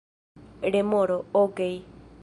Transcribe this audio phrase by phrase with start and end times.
[0.71, 1.75] Remoro: "Okej."